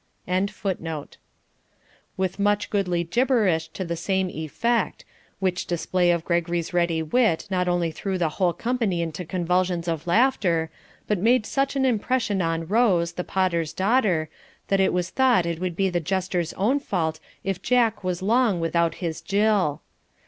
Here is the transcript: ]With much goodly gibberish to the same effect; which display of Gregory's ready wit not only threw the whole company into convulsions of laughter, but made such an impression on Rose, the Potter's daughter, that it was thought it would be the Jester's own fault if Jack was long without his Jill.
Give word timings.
]With 2.17 2.39
much 2.39 2.71
goodly 2.71 3.03
gibberish 3.03 3.67
to 3.67 3.85
the 3.85 3.95
same 3.95 4.31
effect; 4.31 5.05
which 5.37 5.67
display 5.67 6.09
of 6.09 6.25
Gregory's 6.25 6.73
ready 6.73 7.03
wit 7.03 7.45
not 7.51 7.67
only 7.67 7.91
threw 7.91 8.17
the 8.17 8.29
whole 8.41 8.51
company 8.51 9.03
into 9.03 9.23
convulsions 9.23 9.87
of 9.87 10.07
laughter, 10.07 10.71
but 11.05 11.19
made 11.19 11.45
such 11.45 11.75
an 11.75 11.85
impression 11.85 12.41
on 12.41 12.65
Rose, 12.65 13.11
the 13.11 13.23
Potter's 13.23 13.73
daughter, 13.73 14.27
that 14.69 14.79
it 14.79 14.91
was 14.91 15.11
thought 15.11 15.45
it 15.45 15.59
would 15.59 15.75
be 15.75 15.87
the 15.87 15.99
Jester's 15.99 16.53
own 16.53 16.79
fault 16.79 17.19
if 17.43 17.61
Jack 17.61 18.03
was 18.03 18.23
long 18.23 18.59
without 18.59 18.95
his 19.05 19.21
Jill. 19.21 19.83